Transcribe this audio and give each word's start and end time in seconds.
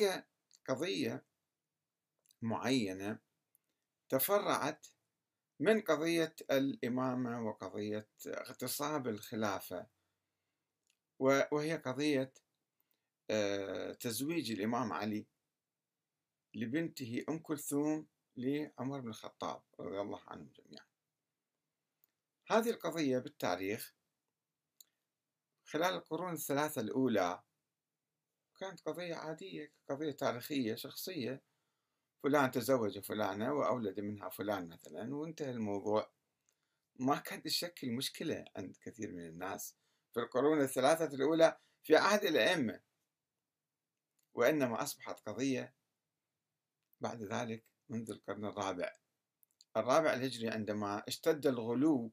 هناك 0.00 0.28
قضية 0.68 1.24
معينة 2.42 3.18
تفرعت 4.08 4.86
من 5.60 5.80
قضية 5.80 6.36
الإمامة 6.50 7.46
وقضية 7.46 8.08
اغتصاب 8.26 9.08
الخلافة 9.08 9.86
وهي 11.18 11.76
قضية 11.76 12.34
آه، 13.30 13.92
تزويج 13.92 14.52
الإمام 14.52 14.92
علي 14.92 15.26
لبنته 16.54 17.24
أم 17.28 17.38
كلثوم 17.38 18.06
لعمر 18.36 19.00
بن 19.00 19.08
الخطاب 19.08 19.62
رضي 19.80 20.00
الله 20.00 20.20
عنهم 20.26 20.52
جميعا. 20.52 20.86
هذه 22.46 22.70
القضية 22.70 23.18
بالتاريخ 23.18 23.94
خلال 25.64 25.94
القرون 25.94 26.32
الثلاثة 26.32 26.80
الأولى 26.80 27.42
كانت 28.60 28.80
قضية 28.80 29.14
عادية 29.14 29.72
قضية 29.88 30.10
تاريخية 30.10 30.74
شخصية. 30.74 31.42
فلان 32.22 32.50
تزوج 32.50 32.98
فلانة 32.98 33.52
وأولد 33.52 34.00
منها 34.00 34.28
فلان 34.28 34.68
مثلا 34.68 35.16
وانتهى 35.16 35.50
الموضوع. 35.50 36.10
ما 36.96 37.16
كانت 37.16 37.44
تشكل 37.44 37.90
مشكلة 37.90 38.44
عند 38.56 38.76
كثير 38.82 39.12
من 39.12 39.26
الناس. 39.26 39.76
في 40.14 40.20
القرون 40.20 40.60
الثلاثة 40.60 41.14
الأولى 41.14 41.58
في 41.82 41.96
عهد 41.96 42.24
الأئمة. 42.24 42.80
وإنما 44.34 44.82
أصبحت 44.82 45.28
قضية 45.28 45.74
بعد 47.00 47.22
ذلك 47.22 47.64
منذ 47.88 48.10
القرن 48.10 48.44
الرابع. 48.44 48.92
الرابع 49.76 50.12
الهجري 50.12 50.48
عندما 50.48 51.02
اشتد 51.08 51.46
الغلو 51.46 52.12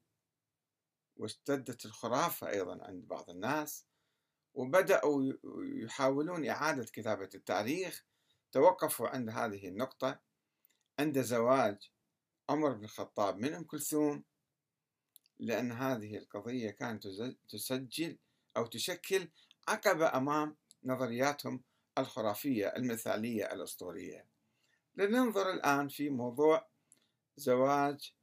واشتدت 1.18 1.86
الخرافة 1.86 2.50
أيضا 2.50 2.84
عند 2.84 3.08
بعض 3.08 3.30
الناس. 3.30 3.88
وبدأوا 4.56 5.34
يحاولون 5.84 6.48
إعادة 6.50 6.86
كتابة 6.86 7.30
التاريخ. 7.36 8.06
توقفوا 8.52 9.08
عند 9.08 9.30
هذه 9.30 9.68
النقطة. 9.68 10.20
عند 11.00 11.22
زواج 11.22 11.92
عمر 12.50 12.74
بن 12.74 12.84
الخطاب 12.84 13.38
من 13.38 13.54
أم 13.54 13.64
كلثوم 13.64 14.24
لأن 15.40 15.72
هذه 15.72 16.18
القضية 16.18 16.70
كانت 16.70 17.08
تسجل 17.50 18.18
أو 18.58 18.66
تشكل 18.66 19.28
عقبة 19.68 20.18
أمام 20.18 20.56
نظرياتهم 20.84 21.64
الخرافية 21.98 22.68
المثالية 22.68 23.54
الأسطورية. 23.54 24.26
لننظر 24.96 25.52
الآن 25.52 25.88
في 25.88 26.10
موضوع 26.10 26.68
زواج 27.38 28.14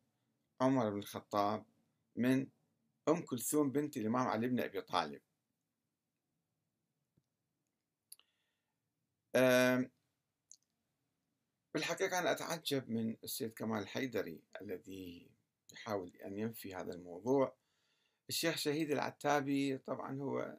عمر 0.61 0.91
بن 0.91 0.99
الخطاب 0.99 1.65
من 2.17 2.47
أم 3.09 3.23
كلثوم 3.23 3.71
بنت 3.71 3.97
الإمام 3.97 4.29
علي 4.29 4.49
بن 4.49 4.61
أبي 4.61 4.81
طالب. 4.81 5.21
بالحقيقة 11.75 12.19
أنا 12.19 12.33
أتعجب 12.33 12.91
من 12.91 13.17
السيد 13.25 13.53
كمال 13.53 13.83
الحيدري 13.83 14.43
الذي 14.61 15.31
يحاول 15.73 16.17
أن 16.17 16.39
ينفي 16.39 16.75
هذا 16.75 16.95
الموضوع. 16.95 17.57
الشيخ 18.29 18.57
شهيد 18.57 18.91
العتابي 18.91 19.79
طبعا 19.79 20.19
هو 20.21 20.59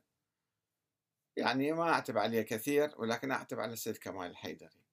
يعني 1.38 1.72
ما 1.72 1.90
أعتب 1.90 2.18
عليه 2.18 2.42
كثير 2.42 2.94
ولكن 2.98 3.32
أعتب 3.32 3.60
على 3.60 3.74
السيد 3.74 3.98
كمال 3.98 4.30
الحيدري. 4.30 4.84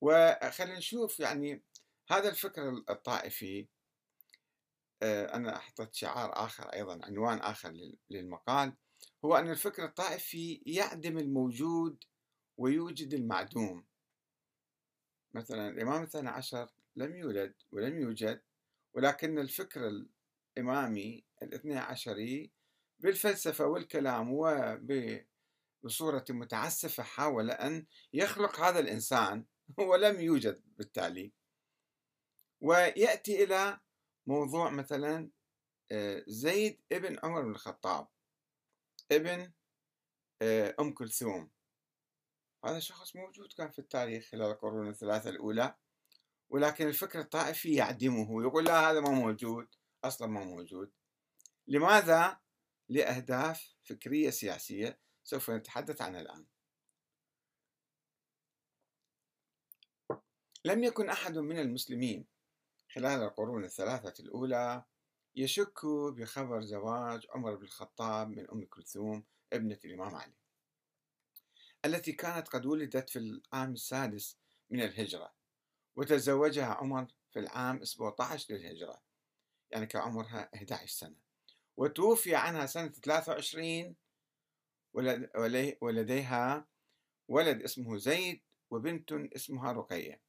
وخلينا 0.00 0.78
نشوف 0.78 1.20
يعني 1.20 1.62
هذا 2.10 2.28
الفكر 2.28 2.68
الطائفي 2.90 3.68
آه، 5.02 5.34
أنا 5.34 5.56
أحطت 5.56 5.94
شعار 5.94 6.44
آخر 6.44 6.64
أيضا 6.72 7.00
عنوان 7.04 7.38
آخر 7.38 7.74
للمقال 8.10 8.72
هو 9.24 9.36
أن 9.36 9.50
الفكر 9.50 9.84
الطائفي 9.84 10.62
يعدم 10.66 11.18
الموجود 11.18 12.04
ويوجد 12.60 13.14
المعدوم. 13.14 13.84
مثلا 15.34 15.68
الإمام 15.68 16.02
الثاني 16.02 16.28
عشر 16.28 16.70
لم 16.96 17.16
يولد 17.16 17.54
ولم 17.72 18.00
يوجد 18.00 18.42
ولكن 18.94 19.38
الفكر 19.38 20.06
الإمامي 20.56 21.24
الاثني 21.42 21.78
عشري 21.78 22.50
بالفلسفة 22.98 23.66
والكلام 23.66 24.28
وبصورة 25.82 26.24
متعسفة 26.30 27.02
حاول 27.02 27.50
أن 27.50 27.86
يخلق 28.12 28.60
هذا 28.60 28.78
الإنسان 28.78 29.44
ولم 29.90 30.20
يوجد 30.20 30.62
بالتالي. 30.78 31.32
ويأتي 32.60 33.44
إلى 33.44 33.80
موضوع 34.26 34.70
مثلا 34.70 35.30
آه، 35.92 36.24
زيد 36.26 36.80
ابن 36.92 37.18
عمر 37.22 37.42
بن 37.42 37.50
الخطاب 37.50 38.08
ابن 39.12 39.52
آه، 40.42 40.74
أم 40.80 40.94
كلثوم. 40.94 41.50
هذا 42.64 42.78
شخص 42.78 43.16
موجود 43.16 43.52
كان 43.52 43.70
في 43.70 43.78
التاريخ 43.78 44.30
خلال 44.30 44.50
القرون 44.50 44.88
الثلاثة 44.88 45.30
الأولى 45.30 45.74
ولكن 46.50 46.88
الفكر 46.88 47.20
الطائفي 47.20 47.74
يعدمه 47.74 48.42
يقول 48.42 48.64
لا 48.64 48.90
هذا 48.90 49.00
ما 49.00 49.10
موجود 49.10 49.68
أصلا 50.04 50.28
ما 50.28 50.44
موجود. 50.44 50.92
لماذا؟ 51.66 52.40
لأهداف 52.88 53.74
فكرية 53.84 54.30
سياسية 54.30 55.00
سوف 55.24 55.50
نتحدث 55.50 56.02
عنها 56.02 56.20
الآن. 56.20 56.46
لم 60.64 60.84
يكن 60.84 61.08
أحد 61.10 61.38
من 61.38 61.58
المسلمين 61.58 62.26
خلال 62.94 63.22
القرون 63.22 63.64
الثلاثة 63.64 64.24
الأولى 64.24 64.84
يشك 65.34 65.86
بخبر 65.86 66.60
زواج 66.60 67.26
عمر 67.30 67.54
بن 67.54 67.64
الخطاب 67.64 68.28
من 68.28 68.50
أم 68.50 68.64
كلثوم 68.66 69.24
ابنة 69.52 69.78
الإمام 69.84 70.14
علي. 70.14 70.39
التي 71.84 72.12
كانت 72.12 72.48
قد 72.48 72.66
ولدت 72.66 73.10
في 73.10 73.18
العام 73.18 73.72
السادس 73.72 74.38
من 74.70 74.80
الهجرة 74.82 75.34
وتزوجها 75.96 76.66
عمر 76.74 77.06
في 77.30 77.38
العام 77.38 77.84
17 77.84 78.54
للهجرة 78.54 79.02
يعني 79.70 79.86
كان 79.86 80.02
عمرها 80.02 80.50
11 80.54 80.86
سنة. 80.86 81.16
وتوفي 81.76 82.34
عنها 82.34 82.66
سنة 82.66 82.88
23 82.88 83.96
ولديها 85.80 86.66
ولد 87.28 87.62
اسمه 87.62 87.96
زيد 87.96 88.42
وبنت 88.70 89.12
اسمها 89.12 89.72
رقية. 89.72 90.20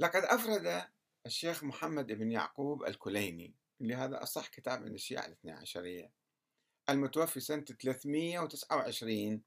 لقد 0.00 0.22
أفرد 0.22 0.88
الشيخ 1.26 1.64
محمد 1.64 2.06
بن 2.06 2.32
يعقوب 2.32 2.84
الكليني 2.84 3.54
اللي 3.80 3.94
هذا 3.94 4.22
أصح 4.22 4.48
كتاب 4.48 4.82
من 4.82 4.94
الشيعة 4.94 5.26
الاثنى 5.26 5.52
عشرية 5.52 6.12
المتوفي 6.90 7.40
سنة 7.40 7.64
329 7.64 9.42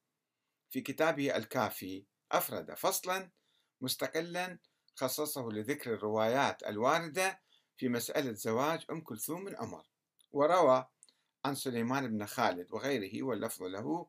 في 0.69 0.81
كتابه 0.81 1.35
الكافي 1.37 2.05
أفرد 2.31 2.73
فصلا 2.73 3.31
مستقلا 3.81 4.59
خصصه 4.95 5.49
لذكر 5.49 5.93
الروايات 5.93 6.63
الواردة 6.63 7.41
في 7.77 7.89
مسألة 7.89 8.31
زواج 8.31 8.85
أم 8.91 9.01
كلثوم 9.01 9.43
من 9.43 9.55
عمر. 9.55 9.85
وروى 10.31 10.87
عن 11.45 11.55
سليمان 11.55 12.07
بن 12.07 12.25
خالد 12.25 12.71
وغيره 12.71 13.23
واللفظ 13.23 13.63
له. 13.63 14.07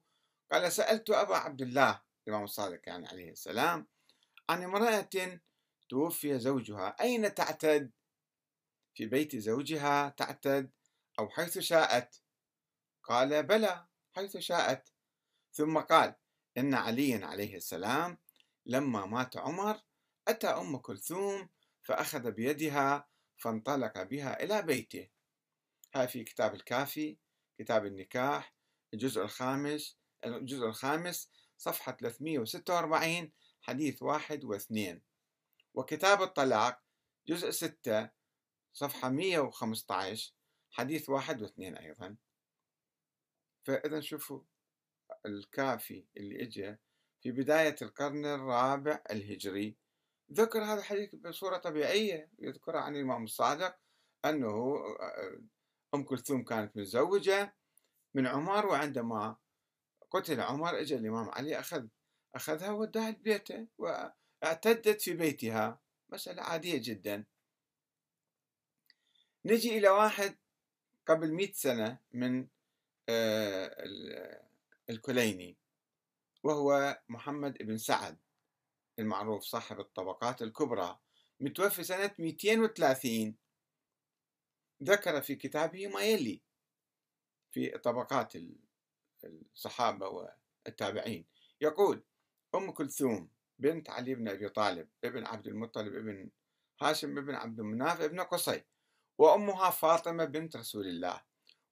قال 0.52 0.72
سألت 0.72 1.10
أبا 1.10 1.36
عبد 1.36 1.62
الله 1.62 2.02
الإمام 2.26 2.44
الصادق 2.44 2.80
يعني 2.86 3.06
عليه 3.08 3.30
السلام 3.30 3.86
عن 4.48 4.62
امرأة 4.62 5.40
توفي 5.88 6.38
زوجها 6.38 6.96
أين 7.00 7.34
تعتد؟ 7.34 7.90
في 8.94 9.06
بيت 9.06 9.36
زوجها 9.36 10.08
تعتد 10.08 10.70
أو 11.18 11.28
حيث 11.28 11.58
شاءت. 11.58 12.22
قال 13.08 13.42
بلى 13.42 13.86
حيث 14.12 14.36
شاءت. 14.36 14.88
ثم 15.52 15.78
قال 15.78 16.14
إن 16.58 16.74
عليا 16.74 17.26
عليه 17.26 17.56
السلام 17.56 18.18
لما 18.66 19.06
مات 19.06 19.36
عمر 19.36 19.80
أتى 20.28 20.46
أم 20.46 20.76
كلثوم 20.76 21.48
فأخذ 21.82 22.30
بيدها 22.30 23.08
فانطلق 23.36 24.02
بها 24.02 24.42
إلى 24.42 24.62
بيته. 24.62 25.08
هاي 25.94 26.08
في 26.08 26.24
كتاب 26.24 26.54
الكافي 26.54 27.18
كتاب 27.58 27.86
النكاح 27.86 28.54
الجزء 28.94 29.22
الخامس 29.22 29.98
الجزء 30.24 30.66
الخامس 30.66 31.30
صفحة 31.58 31.92
346 31.92 33.32
حديث 33.60 34.02
واحد 34.02 34.44
واثنين. 34.44 35.02
وكتاب 35.74 36.22
الطلاق 36.22 36.82
جزء 37.28 37.50
ستة 37.50 38.10
صفحة 38.72 39.08
115 39.08 40.32
حديث 40.70 41.08
واحد 41.08 41.42
واثنين 41.42 41.76
أيضا. 41.76 42.16
فإذا 43.66 44.00
شوفوا 44.00 44.40
الكافي 45.26 46.04
اللي 46.16 46.42
إجا 46.42 46.78
في 47.22 47.32
بداية 47.32 47.76
القرن 47.82 48.26
الرابع 48.26 49.02
الهجري 49.10 49.76
ذكر 50.32 50.64
هذا 50.64 50.80
الحديث 50.80 51.14
بصورة 51.14 51.56
طبيعية 51.56 52.30
يذكر 52.38 52.76
عن 52.76 52.96
الإمام 52.96 53.24
الصادق 53.24 53.76
أنه 54.24 54.76
آه، 55.00 55.40
أم 55.94 56.02
كلثوم 56.04 56.44
كانت 56.44 56.76
متزوجة 56.76 57.54
من 58.14 58.26
عمر 58.26 58.66
وعندما 58.66 59.36
قتل 60.10 60.40
عمر 60.40 60.80
اجى 60.80 60.96
الإمام 60.96 61.30
علي 61.30 61.60
أخذ 61.60 61.86
أخذها 62.34 62.70
وداها 62.70 63.10
لبيته 63.10 63.66
واعتدت 63.78 65.02
في 65.02 65.14
بيتها. 65.14 65.80
مسألة 66.08 66.42
عادية 66.42 66.80
جدا. 66.82 67.24
نجي 69.44 69.78
إلى 69.78 69.88
واحد 69.88 70.36
قبل 71.06 71.32
مئة 71.32 71.52
سنة 71.52 71.98
من 72.12 72.46
الكليني 74.90 75.56
وهو 76.42 77.00
محمد 77.08 77.58
بن 77.58 77.76
سعد 77.76 78.18
المعروف 78.98 79.42
صاحب 79.42 79.80
الطبقات 79.80 80.42
الكبرى 80.42 80.98
متوفي 81.40 81.84
سنة 81.84 82.14
230 82.18 83.36
ذكر 84.82 85.22
في 85.22 85.34
كتابه 85.34 85.86
ما 85.86 86.02
يلي 86.02 86.42
في 87.52 87.68
طبقات 87.78 88.32
الصحابة 89.24 90.08
والتابعين. 90.08 91.26
يقول 91.60 92.04
أم 92.54 92.70
كلثوم 92.70 93.30
بنت 93.58 93.90
علي 93.90 94.14
بن 94.14 94.28
أبي 94.28 94.48
طالب 94.48 94.88
ابن 95.04 95.26
عبد 95.26 95.46
المطلب 95.46 95.94
ابن 95.94 96.30
هاشم 96.82 97.18
ابن 97.18 97.34
عبد 97.34 97.60
المناف 97.60 98.00
ابن 98.00 98.20
قصي 98.20 98.64
وأمها 99.18 99.70
فاطمة 99.70 100.24
بنت 100.24 100.56
رسول 100.56 100.86
الله. 100.86 101.22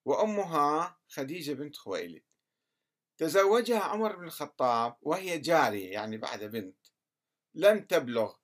وأمها 0.05 0.99
خديجة 1.09 1.53
بنت 1.53 1.77
خويلد. 1.77 2.23
تزوجها 3.19 3.81
عمر 3.81 4.17
بن 4.17 4.25
الخطاب 4.25 4.97
وهي 5.03 5.39
جارية 5.39 5.93
يعني 5.93 6.17
بعد 6.17 6.45
بنت. 6.45 6.87
لم 7.55 7.85
تبلغ 7.85 8.35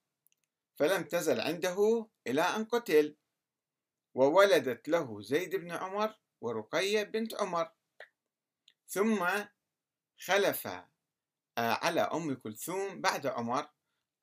فلم 0.74 1.02
تزل 1.02 1.40
عنده 1.40 2.08
إلى 2.26 2.42
أن 2.42 2.64
قتل. 2.64 3.16
وولدت 4.14 4.88
له 4.88 5.20
زيد 5.22 5.56
بن 5.56 5.72
عمر 5.72 6.14
ورقية 6.40 7.02
بنت 7.02 7.34
عمر. 7.34 7.70
ثم 8.86 9.28
خلف 10.18 10.66
آه، 10.66 10.84
على 11.58 12.00
أم 12.00 12.34
كلثوم 12.34 13.00
بعد 13.00 13.26
عمر 13.26 13.68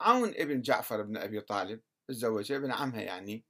عون 0.00 0.28
ابن 0.28 0.60
جعفر 0.60 1.02
بن 1.02 1.16
أبي 1.16 1.40
طالب 1.40 1.82
تزوجها 2.08 2.56
ابن 2.56 2.72
عمها 2.72 3.00
يعني 3.00 3.44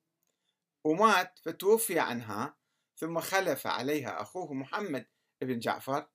ومات 0.84 1.38
فتوفي 1.38 1.98
عنها. 1.98 2.57
ثم 2.98 3.20
خلف 3.20 3.66
عليها 3.66 4.22
أخوه 4.22 4.52
محمد 4.52 5.06
بن 5.42 5.58
جعفر 5.58 6.08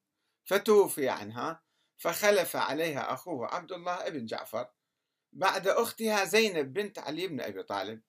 فتوفي 0.43 1.09
عنها 1.09 1.63
فخلف 1.97 2.55
عليها 2.55 3.13
أخوه 3.13 3.47
عبد 3.47 3.71
الله 3.71 4.09
بن 4.09 4.25
جعفر. 4.25 4.71
بعد 5.33 5.67
أختها 5.67 6.25
زينب 6.25 6.73
بنت 6.73 6.99
علي 6.99 7.27
بن 7.27 7.41
أبي 7.41 7.63
طالب. 7.63 8.01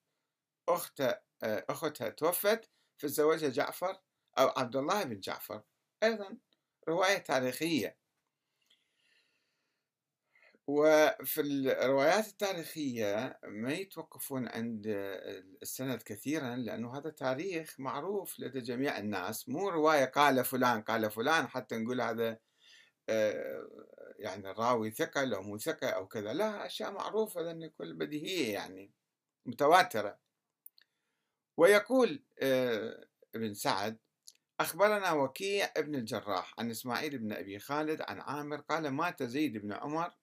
أخت 0.68 1.00
آه، 1.00 1.18
أختها 1.42 2.08
توفت 2.08 2.70
فتزوجها 2.98 3.48
جعفر 3.48 4.00
أو 4.38 4.48
عبد 4.48 4.76
الله 4.76 5.04
بن 5.04 5.20
جعفر. 5.20 5.62
أيضا 6.02 6.38
رواية 6.88 7.18
تاريخية. 7.18 7.98
وفي 10.66 11.40
الروايات 11.40 12.28
التاريخية 12.28 13.38
ما 13.44 13.72
يتوقفون 13.72 14.48
عند 14.48 14.86
السند 15.62 16.02
كثيرا 16.02 16.56
لأنه 16.56 16.98
هذا 16.98 17.10
تاريخ 17.10 17.80
معروف 17.80 18.40
لدى 18.40 18.60
جميع 18.60 18.98
الناس. 18.98 19.48
مو 19.48 19.68
رواية 19.68 20.04
قال 20.04 20.44
فلان 20.44 20.82
قال 20.82 21.10
فلان 21.10 21.48
حتى 21.48 21.76
نقول 21.76 22.00
هذا 22.00 22.38
آه، 23.08 23.68
يعني 24.18 24.50
الراوي 24.50 24.90
ثقة 24.90 25.24
لو 25.24 25.42
مو 25.42 25.58
ثقة 25.58 25.88
أو 25.88 26.06
كذا. 26.08 26.32
لا 26.32 26.66
أشياء 26.66 26.92
معروفة 26.92 27.40
لأن 27.42 27.66
كل 27.66 27.94
بديهية 27.94 28.52
يعني 28.52 28.92
متواترة. 29.46 30.18
ويقول 31.56 32.24
آه، 32.42 33.06
ابن 33.34 33.54
سعد 33.54 33.98
أخبرنا 34.60 35.12
وكيع 35.12 35.72
ابن 35.76 35.94
الجراح 35.94 36.54
عن 36.58 36.70
إسماعيل 36.70 37.18
بن 37.18 37.32
أبي 37.32 37.58
خالد 37.58 38.02
عن 38.02 38.20
عامر 38.20 38.60
قال 38.60 38.88
مات 38.88 39.22
زيد 39.22 39.58
بن 39.58 39.72
عمر 39.72 40.14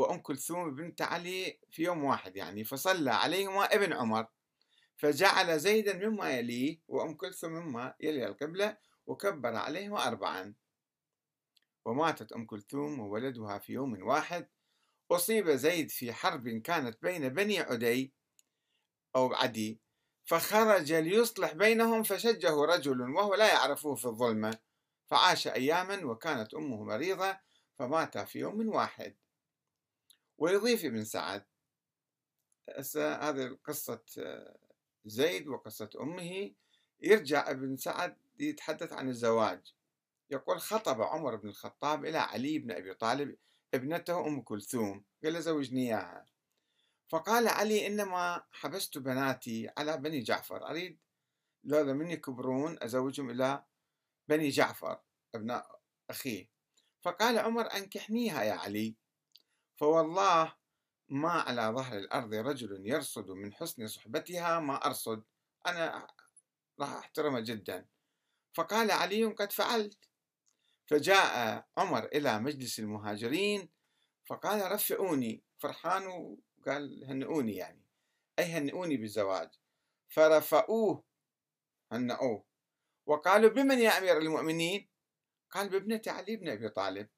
وأم 0.00 0.18
كلثوم 0.18 0.74
بنت 0.74 1.02
علي 1.02 1.60
في 1.70 1.82
يوم 1.82 2.04
واحد 2.04 2.36
يعني 2.36 2.64
فصلى 2.64 3.10
عليهما 3.10 3.64
ابن 3.64 3.92
عمر 3.92 4.26
فجعل 4.96 5.58
زيدا 5.58 6.08
مما 6.08 6.30
يليه 6.30 6.80
وأم 6.88 7.14
كلثوم 7.14 7.52
مما 7.52 7.94
يلي 8.00 8.26
القبلة 8.26 8.76
وكبر 9.06 9.56
عليهما 9.56 10.06
أربعا. 10.06 10.54
وماتت 11.84 12.32
أم 12.32 12.46
كلثوم 12.46 13.00
وولدها 13.00 13.58
في 13.58 13.72
يوم 13.72 14.02
واحد. 14.02 14.48
أصيب 15.10 15.50
زيد 15.50 15.90
في 15.90 16.12
حرب 16.12 16.48
كانت 16.48 17.02
بين 17.02 17.28
بني 17.28 17.58
عدي 17.60 18.14
أو 19.16 19.34
عدي 19.34 19.80
فخرج 20.24 20.92
ليصلح 20.92 21.52
بينهم 21.52 22.02
فشجه 22.02 22.64
رجل 22.64 23.00
وهو 23.00 23.34
لا 23.34 23.48
يعرفه 23.48 23.94
في 23.94 24.04
الظلمة 24.04 24.58
فعاش 25.06 25.48
أياما 25.48 26.04
وكانت 26.04 26.54
أمه 26.54 26.84
مريضة 26.84 27.38
فمات 27.74 28.18
في 28.18 28.38
يوم 28.38 28.68
واحد. 28.68 29.16
ويضيف 30.40 30.84
ابن 30.84 31.04
سعد. 31.04 31.44
هذه 32.96 33.58
قصة 33.64 34.02
زيد 35.04 35.48
وقصة 35.48 35.90
أمه. 36.00 36.52
يرجع 37.00 37.50
ابن 37.50 37.76
سعد 37.76 38.16
يتحدث 38.38 38.92
عن 38.92 39.08
الزواج. 39.08 39.74
يقول 40.30 40.60
خطب 40.60 41.02
عمر 41.02 41.36
بن 41.36 41.48
الخطاب 41.48 42.04
إلى 42.04 42.18
علي 42.18 42.58
بن 42.58 42.70
أبي 42.70 42.94
طالب 42.94 43.36
ابنته 43.74 44.26
أم 44.26 44.42
كلثوم. 44.42 45.04
قال 45.24 45.32
له 45.32 45.40
زوجني 45.40 45.86
إياها. 45.86 46.26
فقال 47.08 47.48
علي 47.48 47.86
إنما 47.86 48.42
حبست 48.52 48.98
بناتي 48.98 49.70
على 49.78 49.96
بني 49.96 50.20
جعفر. 50.20 50.70
أريد 50.70 50.98
لولا 51.64 51.92
من 51.92 52.10
يكبرون 52.10 52.78
أزوجهم 52.82 53.30
إلى 53.30 53.64
بني 54.28 54.48
جعفر 54.48 55.00
ابناء 55.34 55.80
أخيه. 56.10 56.50
فقال 57.00 57.38
عمر 57.38 57.66
أنكحنيها 57.74 58.42
يا 58.42 58.52
علي. 58.52 58.99
فوالله 59.80 60.54
ما 61.08 61.30
على 61.30 61.62
ظهر 61.62 61.98
الأرض 61.98 62.34
رجل 62.34 62.86
يرصد 62.86 63.30
من 63.30 63.54
حسن 63.54 63.86
صحبتها 63.86 64.60
ما 64.60 64.86
أرصد. 64.86 65.22
أنا 65.66 66.06
راح 66.80 66.92
أحترمها 66.92 67.40
جدا. 67.40 67.86
فقال 68.52 68.90
علي 68.90 69.24
قد 69.24 69.52
فعلت. 69.52 69.98
فجاء 70.86 71.66
عمر 71.76 72.04
إلى 72.04 72.38
مجلس 72.38 72.78
المهاجرين 72.78 73.68
فقال 74.24 74.72
رفعوني. 74.72 75.42
فرحان 75.58 76.06
وقال 76.06 77.04
هنئوني 77.04 77.56
يعني. 77.56 77.84
أي 78.38 78.44
هنئوني 78.44 78.96
بالزواج 78.96 79.50
فرفعوه. 80.08 81.04
هنئوه. 81.92 82.44
وقالوا 83.06 83.50
بمن 83.50 83.78
يا 83.78 83.98
أمير 83.98 84.18
المؤمنين؟ 84.18 84.88
قال 85.50 85.68
بابنة 85.68 86.02
علي 86.06 86.36
بن 86.36 86.48
أبي 86.48 86.68
طالب. 86.68 87.08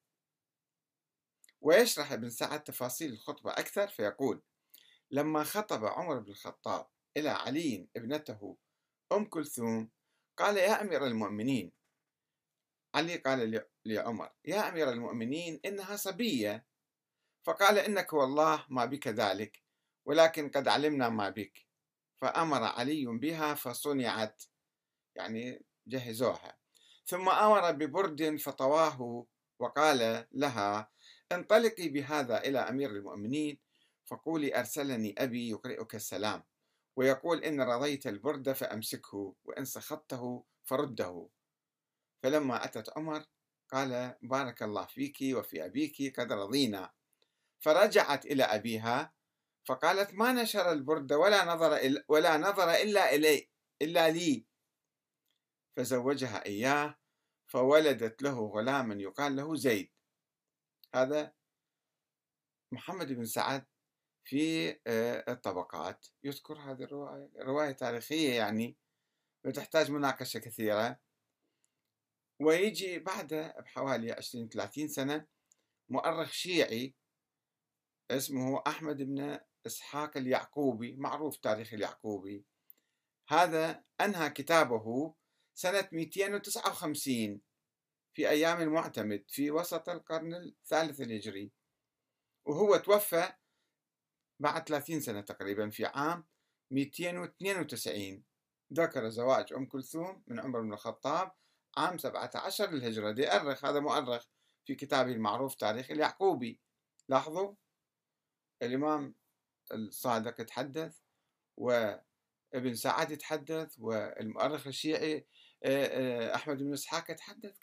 ويشرح 1.62 2.12
ابن 2.12 2.30
سعد 2.30 2.64
تفاصيل 2.64 3.12
الخطبة 3.12 3.50
أكثر 3.50 3.88
فيقول 3.88 4.42
لما 5.10 5.44
خطب 5.44 5.84
عمر 5.84 6.18
بن 6.18 6.30
الخطاب 6.30 6.86
إلى 7.16 7.28
علي 7.28 7.88
ابنته 7.96 8.56
أم 9.12 9.24
كلثوم 9.24 9.90
قال 10.36 10.56
يا 10.56 10.82
أمير 10.82 11.06
المؤمنين 11.06 11.72
علي 12.94 13.16
قال 13.16 13.64
لعمر 13.84 14.30
يا 14.44 14.68
أمير 14.68 14.90
المؤمنين 14.90 15.60
إنها 15.64 15.96
صبية. 15.96 16.66
فقال 17.42 17.78
إنك 17.78 18.12
والله 18.12 18.66
ما 18.68 18.84
بك 18.84 19.08
ذلك 19.08 19.62
ولكن 20.04 20.50
قد 20.50 20.68
علمنا 20.68 21.08
ما 21.08 21.30
بك. 21.30 21.66
فأمر 22.20 22.62
علي 22.62 23.06
بها 23.06 23.54
فصنعت 23.54 24.42
يعني 25.16 25.64
جهزوها. 25.86 26.58
ثم 27.06 27.28
أمر 27.28 27.72
ببرد 27.72 28.36
فطواه 28.36 29.26
وقال 29.58 30.26
لها 30.32 30.90
انطلقي 31.34 31.88
بهذا 31.88 32.44
إلى 32.44 32.58
أمير 32.58 32.90
المؤمنين 32.90 33.58
فقولي 34.04 34.58
أرسلني 34.58 35.14
أبي 35.18 35.50
يقرئك 35.50 35.94
السلام 35.94 36.44
ويقول 36.96 37.44
إن 37.44 37.60
رضيت 37.60 38.06
البرد 38.06 38.52
فأمسكه 38.52 39.34
وإن 39.44 39.64
سخطته 39.64 40.44
فرده. 40.64 41.28
فلما 42.22 42.64
أتت 42.64 42.98
عمر 42.98 43.24
قال 43.72 44.14
بارك 44.22 44.62
الله 44.62 44.86
فيك 44.86 45.16
وفي 45.22 45.64
أبيك 45.64 46.20
قد 46.20 46.32
رضينا 46.32 46.92
فرجعت 47.60 48.26
إلى 48.26 48.42
أبيها 48.42 49.12
فقالت 49.64 50.14
ما 50.14 50.32
نشر 50.32 50.72
البرد 50.72 51.12
ولا 51.12 51.44
نظر 51.44 52.02
ولا 52.08 52.36
نظر 52.36 52.70
إلا 52.70 53.14
إلي 53.14 53.48
إلا 53.82 54.10
لي 54.10 54.46
فزوجها 55.76 56.46
إياه 56.46 56.98
فولدت 57.46 58.22
له 58.22 58.46
غلاما 58.46 58.94
يقال 58.94 59.36
له 59.36 59.54
زيد. 59.54 59.91
هذا 60.94 61.32
محمد 62.72 63.12
بن 63.12 63.24
سعد 63.24 63.66
في 64.24 64.70
آه، 64.86 65.32
الطبقات. 65.32 66.06
يذكر 66.24 66.58
هذه 66.58 66.82
الرواية 66.82 67.30
رواية 67.36 67.72
تاريخية 67.72 68.32
يعني 68.32 68.76
وتحتاج 69.46 69.90
مناقشة 69.90 70.38
كثيرة. 70.38 71.00
ويجي 72.40 72.98
بعدها 72.98 73.60
بحوالي 73.60 74.12
20 74.12 74.48
30 74.48 74.88
سنة 74.88 75.26
مؤرخ 75.88 76.30
شيعي 76.30 76.94
اسمه 78.10 78.62
أحمد 78.66 79.02
بن 79.02 79.38
إسحاق 79.66 80.16
اليعقوبي 80.16 80.96
معروف 80.96 81.36
تاريخ 81.36 81.74
اليعقوبي. 81.74 82.44
هذا 83.28 83.84
أنهى 84.00 84.30
كتابه 84.30 85.14
سنة 85.54 85.88
259 85.92 87.40
في 88.14 88.28
أيام 88.28 88.60
المعتمد 88.60 89.24
في 89.28 89.50
وسط 89.50 89.88
القرن 89.88 90.34
الثالث 90.34 91.00
الهجري 91.00 91.52
وهو 92.44 92.76
توفى 92.76 93.32
بعد 94.40 94.68
30 94.68 95.00
سنة 95.00 95.20
تقريبا 95.20 95.70
في 95.70 95.84
عام 95.86 96.24
292 96.70 98.24
ذكر 98.72 99.08
زواج 99.08 99.52
أم 99.52 99.66
كلثوم 99.66 100.22
من 100.26 100.40
عمر 100.40 100.60
بن 100.60 100.72
الخطاب 100.72 101.32
عام 101.76 101.98
17 101.98 102.70
للهجرة. 102.70 103.10
دي 103.10 103.32
أرخ 103.32 103.64
هذا 103.64 103.80
مؤرخ 103.80 104.26
في 104.66 104.74
كتابه 104.74 105.12
المعروف 105.12 105.54
تاريخ 105.54 105.90
اليعقوبي. 105.90 106.60
لاحظوا 107.08 107.54
الإمام 108.62 109.14
الصادق 109.72 110.34
تحدث 110.44 110.98
وابن 111.56 112.74
سعد 112.74 113.10
يتحدث 113.10 113.76
والمؤرخ 113.78 114.66
الشيعي 114.66 115.26
أحمد 116.34 116.58
بن 116.58 116.72
إسحاق 116.72 117.10
يتحدث 117.10 117.58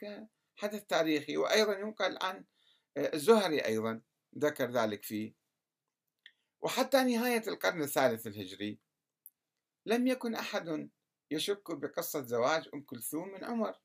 كحدث 0.59 0.85
تاريخي 0.85 1.37
وأيضا 1.37 1.73
ينقل 1.73 2.17
عن 2.21 2.45
الزهري 2.97 3.65
أيضا 3.65 4.01
ذكر 4.37 4.71
ذلك 4.71 5.03
فيه. 5.03 5.33
وحتى 6.61 7.03
نهاية 7.03 7.43
القرن 7.47 7.81
الثالث 7.81 8.27
الهجري 8.27 8.79
لم 9.85 10.07
يكن 10.07 10.35
أحد 10.35 10.89
يشك 11.31 11.71
بقصة 11.71 12.21
زواج 12.21 12.69
أم 12.73 12.81
كلثوم 12.81 13.27
من 13.33 13.43
عمر. 13.43 13.75